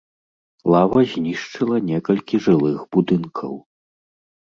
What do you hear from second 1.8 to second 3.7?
некалькі жылых будынкаў.